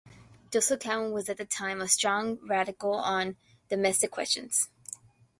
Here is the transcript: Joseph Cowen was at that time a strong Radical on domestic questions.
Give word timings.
Joseph 0.49 0.79
Cowen 0.79 1.11
was 1.11 1.29
at 1.29 1.37
that 1.37 1.51
time 1.51 1.79
a 1.79 1.87
strong 1.87 2.39
Radical 2.47 2.93
on 2.93 3.35
domestic 3.69 4.09
questions. 4.09 4.67